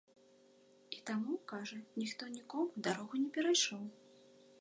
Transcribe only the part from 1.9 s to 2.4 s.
ніхто